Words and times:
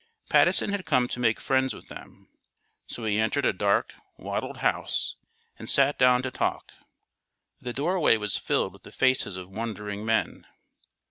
Patteson 0.31 0.71
had 0.71 0.87
come 0.87 1.07
to 1.09 1.19
make 1.19 1.39
friends 1.39 1.75
with 1.75 1.87
them. 1.87 2.27
So 2.87 3.05
he 3.05 3.19
entered 3.19 3.45
a 3.45 3.53
dark 3.53 3.93
wattled 4.17 4.57
house 4.57 5.15
and 5.59 5.69
sat 5.69 5.99
down 5.99 6.23
to 6.23 6.31
talk. 6.31 6.71
The 7.59 7.71
doorway 7.71 8.17
was 8.17 8.35
filled 8.35 8.73
with 8.73 8.81
the 8.81 8.91
faces 8.91 9.37
of 9.37 9.51
wondering 9.51 10.03
men. 10.03 10.47